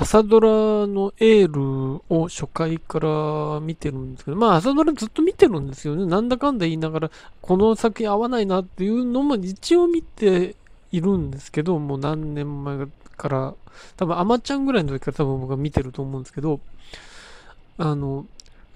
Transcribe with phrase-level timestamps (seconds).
[0.00, 0.48] 朝ドラ
[0.86, 6.06] のエールを初回から見てるんですけど、まあ朝ドラずっと見てるんですよね。
[6.06, 7.10] なんだかんだ言いながら、
[7.42, 10.56] この作品合わないなっていうのも一応見て
[10.90, 12.86] いるんですけど、もう何年前
[13.18, 13.54] から、
[13.98, 16.60] 多分アマちゃんぐらいの時から多分僕は見てると思うんですけど、
[17.76, 18.24] あの、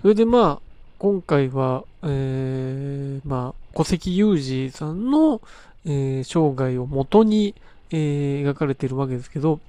[0.02, 0.60] それでまあ、
[0.98, 5.40] 今回は、えー、まあ、小関裕二さんの、
[5.86, 7.54] えー、生涯をもとに、
[7.90, 9.60] えー、描かれているわけですけど、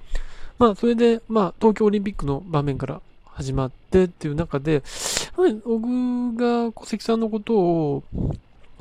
[0.58, 4.82] まあ、それで、まあ、東京オリンピックの場面から始まってっていう中で、
[5.64, 8.04] 僕が小関さんのことを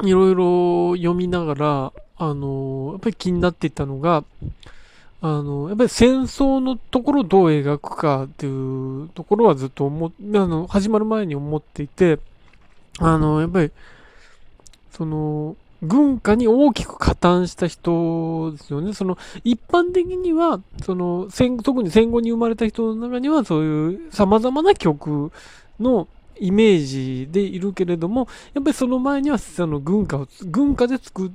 [0.03, 4.23] いろいろ読みながら、あの、やっぱり気になっていたのが、
[5.21, 12.19] あの、やっぱり戦争のところをどう描くかっていうところはずっと思っ、あの、始まる前に思っていて、
[12.99, 13.71] あの、やっぱり、
[14.91, 18.93] その、軍化に大きく加担した人ですよね。
[18.93, 25.31] その、一般的には、その、戦、特に戦後に生まれた人の中には、そういう様々な曲
[25.79, 26.07] の
[26.39, 31.31] イメージでいるけれども、やっぱりその前には、その軍歌を、軍歌で作っ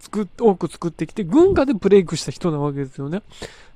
[0.00, 3.22] 作多く作ってきて、軍歌でブレイクした人なわけですよね。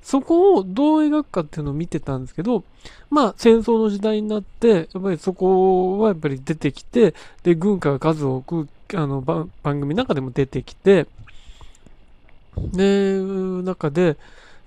[0.01, 2.63] そこをどう描くかっていうのを見てたんですけど、
[3.09, 11.07] まあ戦争の時代になって、やっぱりそこはやっぱり出てきて、で、軍歌が数多く、あの、番組の中でも出てきて、
[12.73, 13.19] で、
[13.63, 14.17] 中で、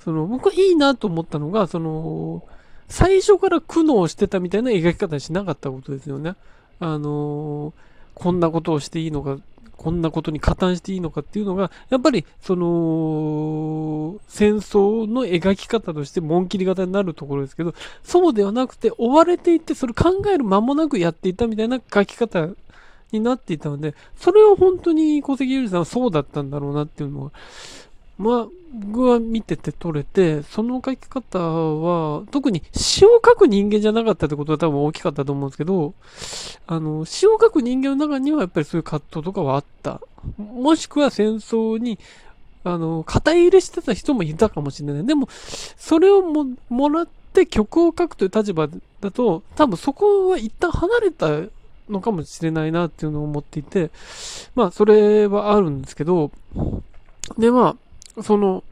[0.05, 2.43] その、僕はいいなと思ったのが、その、
[2.89, 6.35] 最初から苦悩してたみたいな描き方しなかったことですよね。
[6.81, 7.73] あの
[8.19, 9.39] こんなことをしていいのか、
[9.77, 22.49] こんなことに加担していいのかっていうのが、やっぱり、その、戦争の描き方として紋切り型になるところですけど、そうではなくて、追われていって、それ考える間もなくやっていたみたいな書き方
[23.13, 27.33] になっていたので、それを本当に小関ゆりさんはそうだったんだろうなっていうのは、
[28.19, 35.95] まあ、僕は見てて取れて、その書き方は、特に詩を書く人間じゃなかったってことは多分大きかったと思うんですけど、
[36.67, 40.01] あの、詩を書く人間の中にはやっぱりそういう葛藤とかはあった。
[40.37, 41.99] もしくは戦争に、
[42.65, 45.07] あの、肩入れしてた人もいたかもしれない。
[45.07, 48.69] でも、それをも、もらって曲を書くという立場
[49.01, 51.29] だと、多分そこは一旦離れた
[51.89, 53.91] のかもしれないなっていうのを思っていて、
[54.55, 56.33] まあ、それはあるんですけど、
[57.39, 57.77] で、まあ、
[58.23, 58.65] その、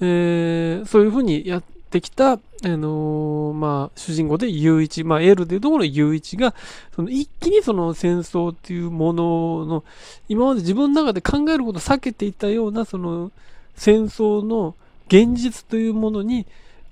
[0.00, 6.54] えー、そういうふうにやってきた、あのー、まあ、主人公で U1、まあ、L でいうところの U1 が、
[6.94, 9.84] その一気にその戦争っていうものの、
[10.28, 13.32] 今まで自分の中で考えることを避けていたような、その
[13.76, 14.74] 戦争の
[15.08, 16.46] 現実というものに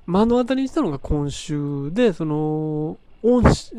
[0.07, 3.73] 目の当たりにしたのが今週で、その、恩師、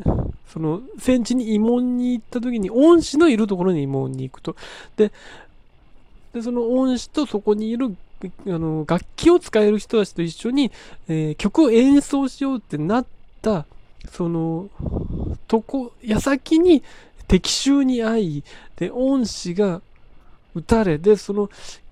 [0.47, 4.55] その、戦地に慰問に行った時に、恩師のいるところに慰問に行くと。
[4.95, 5.11] で、
[6.33, 10.71] でその恩師とそこにいるあの楽器を使える人たちと一緒に、
[11.07, 13.05] えー、曲を演奏しようってなっ
[13.41, 13.65] た
[14.11, 14.69] その
[15.47, 16.83] とこ矢先に
[17.27, 18.43] 敵襲に遭い
[18.75, 19.81] で恩師が
[20.55, 21.49] 撃たれでその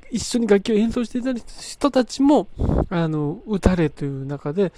[0.09, 2.47] 一緒に楽器を演奏していた人たちも
[2.89, 4.71] あの撃たれという中で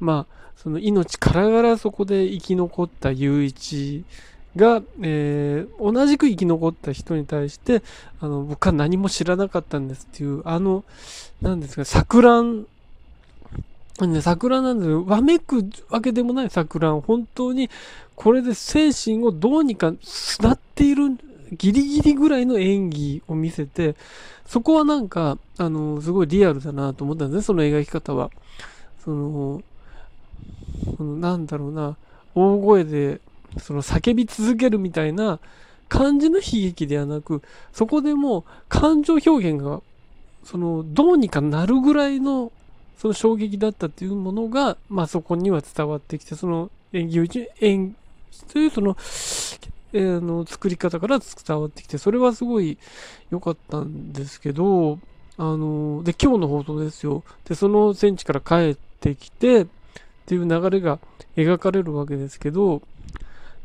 [0.00, 4.04] まあその命からがらそこで生き残った雄一
[4.56, 7.82] が、えー、同じく生き残った人に対して、
[8.20, 10.84] あの、僕は何も知らなかったんですっていう、あの、
[11.42, 12.66] なんですか、錯乱、
[14.00, 15.04] ね、錯乱なんですよ。
[15.06, 17.00] わめくわけでもない錯乱。
[17.00, 17.70] 本当に、
[18.14, 21.16] これで精神をどうにかすなっている、
[21.52, 23.94] ギリギリぐらいの演技を見せて、
[24.46, 28.30] そこはなんか、あの、すごいリアルだなと思ったんですね、その描き方は。
[29.04, 29.62] その、
[30.96, 31.96] そのなんだろうな、
[32.34, 33.20] 大声で
[33.58, 35.38] その叫び続けるみたいな
[35.88, 39.82] 感じの悲劇ではなく、そこでもう感情表現が、
[40.44, 42.52] その、どうにかなるぐらいの、
[42.98, 47.24] その衝撃だったっていうものが、まあそこには伝わってきて、その演技を、
[47.60, 47.96] 演
[48.52, 48.96] というその、
[49.92, 52.78] えー、の作り方から伝わってきて、それはすごい
[53.30, 54.98] 良かったんですけど、
[55.38, 57.22] あの、で、今日の放送ですよ。
[57.44, 59.66] で、その戦地から帰ってきて、っ
[60.26, 60.98] ていう流れが
[61.36, 62.82] 描かれるわけですけど、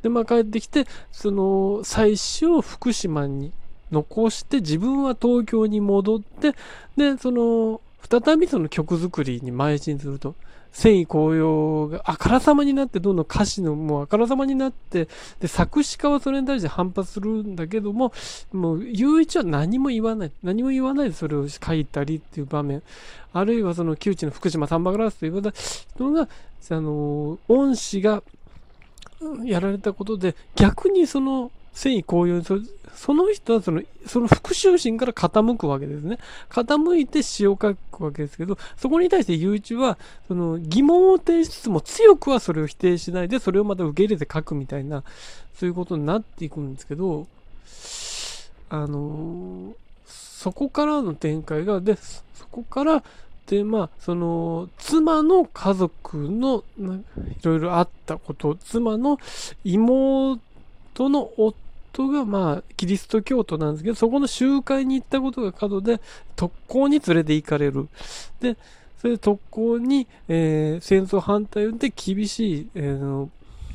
[0.02, 3.52] で、まあ帰ってきて、その、最初を福島に
[3.92, 6.54] 残して、自分は東京に戻って、
[6.98, 10.36] で、その、再びその曲作りに邁進すると。
[10.72, 15.10] 繊維紅葉があからさまになって、どんどん歌詞のもうあからさまになって、
[15.40, 18.14] で、作詞家はそれに対して反発するんだけども、
[18.54, 20.32] もう、雄一は何も言わない。
[20.44, 22.82] 何も言わないでそれを書いたりっていう場面。
[23.34, 26.30] あるいはその窮地の福島サンバグラスという人が、
[26.70, 28.24] あの、恩師が
[29.46, 36.18] やられたことで、逆にその戦意高揚その人はその、その復讐心から傾くわけですね。
[36.50, 39.98] 傾いて詩を書くわけですけど、そこに対して雄一は、
[40.28, 45.04] その疑問を呈しつつも強くはそれを否定しないで、それをまた受け入れて書くみたいな、
[45.56, 47.28] そういうことになっていくんですけど、
[48.70, 49.74] あの
[50.06, 53.04] そこからの展開が、で、そこから、
[53.52, 56.84] で、まあ、その、妻の家族の、い
[57.44, 59.20] ろいろあったこと、妻の
[59.66, 60.40] 妹
[60.98, 66.00] の夫が、まあ、キリスト教徒なんですけど、そこの集会に行ったことが角で、
[66.38, 67.90] 特攻に連れて行かれる。
[68.40, 68.56] で、
[69.00, 73.28] それで特攻に、えー、戦争反対で厳しい、えー、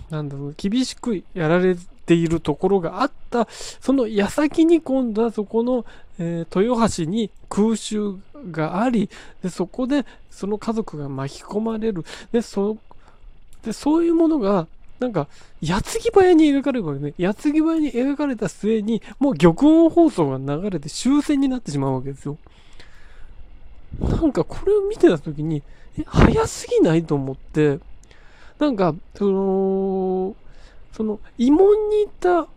[0.09, 1.77] なんだろう、厳しくやられ
[2.07, 5.85] ているところがあった、その矢先に今度はそこの、
[6.19, 8.15] えー、豊橋に空襲
[8.51, 9.11] があり、
[9.43, 12.05] で、そこでその家族が巻き込まれる。
[12.33, 12.79] で、そ、
[13.63, 14.67] で、そういうものが、
[14.99, 15.29] なんか、
[15.61, 17.13] 矢継ぎ早に描かれるわけね。
[17.19, 22.39] 矢継ぎ早に描かれた末に、もう玉音放送が流れて終戦になってしまうわけですよ。
[24.01, 25.63] なんかこれを見てた時に、
[25.99, 27.79] え、早すぎないと思って、
[28.59, 30.37] なんか、その、
[30.97, 32.49] その、慰問に行った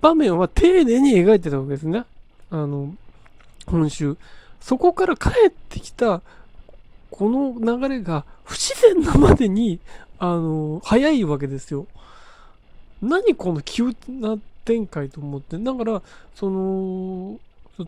[0.00, 2.04] 場面は丁寧に描いてたわけですね。
[2.50, 2.92] あの、
[3.66, 4.16] 今週。
[4.60, 6.20] そこから帰ってきた、
[7.10, 9.78] この流れが不自然なまでに、
[10.18, 11.86] あの、早いわけですよ。
[13.00, 15.56] 何この急な展開と思って。
[15.58, 16.02] だから、
[16.34, 17.38] その、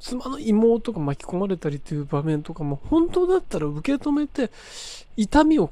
[0.00, 4.52] 妻の妹が巻き込まれたりっていう場面とかも、本当だったら受け止めて、
[5.17, 5.70] 痛みを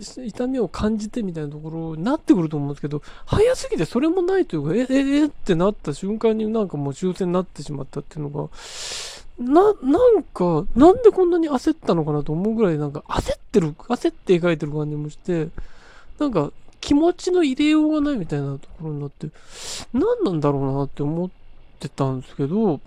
[0.00, 8.50] 痛みを感じてみたいなところになってくると思うんですけど、早すぎてそれもないというか、え、え、えってなった瞬間になんかもう終戦になってしまったっていうのが、
[9.38, 15.48] な、なんか、なんでこんなに焦ったのかなと思うぐらいなんか焦ってる、焦って描いてる感じもして、
[16.18, 19.28] なんか気持ちの入れようがないみたいなところになって、
[19.92, 21.30] 何なんだろうなって思っ
[21.80, 22.80] てたんですけど、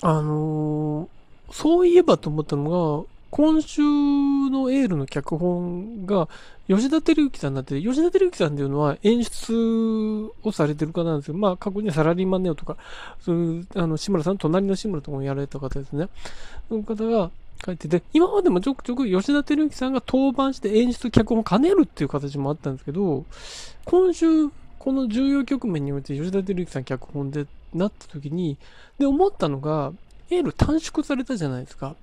[0.00, 6.28] あのー、そういえばと思ったのが、今週のエールの脚本が
[6.68, 11.34] 吉田照之さんになって吉田照之さんっていうのは演出をされてる方なんですよ。
[11.34, 12.76] まあ、過去にはサラリーマンネオとか、
[13.22, 16.10] そういう、あの、志村さん、隣の志村とかもやられた方ですね。
[16.68, 17.30] その方が
[17.64, 23.24] 書いてて、今までもちょくちょく吉田照之さんが登板して演出、脚本を兼ねるっていう形もあったんですけど、
[23.86, 28.58] 今週、この重要局面において吉田照之さん脚本でなった時に、
[28.98, 29.94] で、思ったのが、
[30.28, 31.96] エール短縮されたじゃないですか。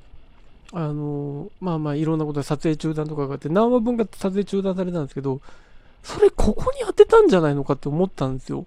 [0.71, 5.41] あの、まあまあいろんなことで撮影中断とかがあって、何話分か撮影中断されたんですけど、
[6.03, 8.65] それここに当てたんじゃないのかって思ったんですよ。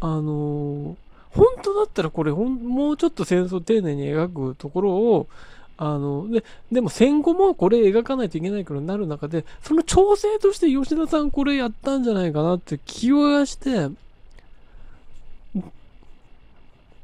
[0.00, 0.96] あの、
[1.30, 5.26] 本当だったらこれほん、もうちょっと戦争丁寧に描くところを、
[5.76, 13.88] あの、で、でも戦後もこれ描かないといけないからなる中で、その調整として吉田さんこれやったんじゃないかなって気がして、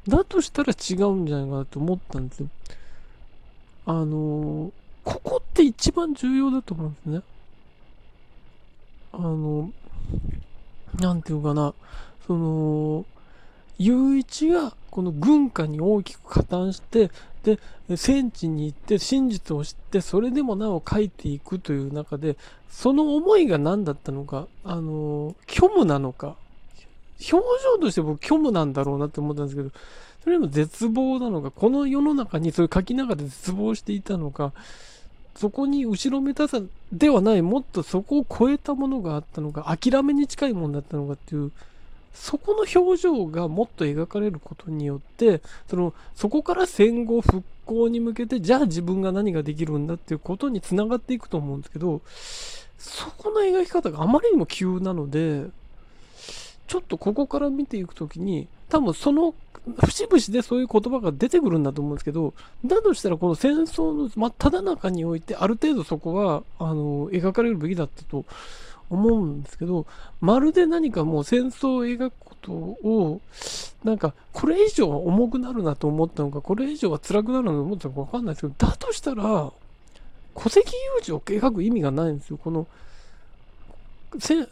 [0.07, 2.47] だとしたら違うんじゃないかなって思ったんですよ。
[3.87, 4.73] あの
[5.05, 7.21] ここって一番重要だと思うんですね。
[9.13, 9.71] あの、
[10.99, 11.73] なんていうかな、
[12.27, 13.05] その、
[13.79, 17.09] 雄一がこの軍歌に大きく加担して、
[17.43, 17.57] で、
[17.95, 22.35] 戦地に行って真実を知って、それでもなお書いていくという中で、
[22.69, 26.35] その思いが何だったのか、あの、虚無なのか、
[27.31, 29.71] 表情として僕虚無なんだろうなって思ったんですけど、
[30.27, 34.51] それも絶望なのか、この世の中にそういう書きながら絶望していたのか、
[35.37, 36.59] そこに後ろめたさ
[36.91, 41.53] ではない、もっとそこを超えたものがあったのか、諦めに近いものだったのかっていう、
[42.13, 52.01] そこの表情がもっと描かれることによって、その、そこから戦後復興に向けて、じゃあ自分が何ができるんだっていうことにつながっていくと思うんですけど、
[52.77, 55.45] そこの描き方があまりにも急なので、
[56.67, 59.33] ちょっとここから見ていくときに、多分その
[59.79, 62.33] 節々でそういう言葉が出てくるんだと思うんですけど、
[62.65, 68.25] だとしたらこの戦争の真っ只中において、ある程度そこは、あの、描かれるべきだったと
[68.89, 69.85] 思うんですけど、
[70.21, 73.21] まるで何かもう戦争を描くことを、
[73.83, 79.51] なんか、これ以上は重くなるなと思ったのか、これ以上は辛くなるなと思ったのかわかんないですけど、だとしたら、
[80.35, 82.37] 戸籍有事を描く意味がないんですよ。
[82.37, 82.67] この、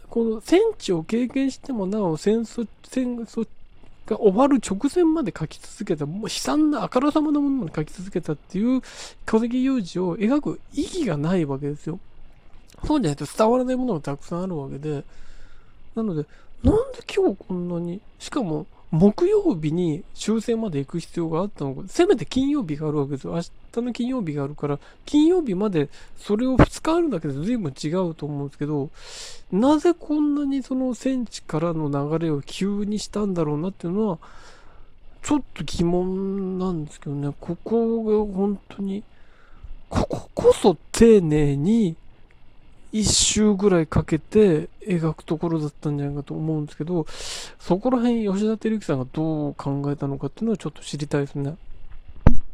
[0.10, 3.48] この戦地を経験してもなお戦争、戦争
[4.05, 8.81] が終わる直前まで書き続けた、もう悲惨なあからさまなものまで書き続けたっていう
[9.25, 12.00] 戸籍有事を描く意義がないわけですよ。
[12.85, 15.03] そうじゃないと伝わらないものがたくさんあるわけで、
[15.95, 16.25] なので、
[16.63, 23.33] なんで今日こんなに、しかも、木曜日に終戦まで行く必要があったのか、せめて金曜日があるわけですよ。
[23.33, 28.89] 明日の金曜日があるから、金曜日までそれを2日あるだけで随分違うと思うんですけど、
[29.51, 34.19] なぜこんなにその戦地からの流れを急にしたんだろうなっていうのは、
[35.21, 39.03] ちょっと疑問なんですけどね、ここが本当に、
[39.89, 41.97] こここそ丁寧に
[42.97, 47.05] 一周ぐらいかけて描くところだったんじゃないかと思うんですけど、
[47.59, 51.57] そこら辺吉田照之さんがどう考えたのかっていうのはちょっと知りたいですね。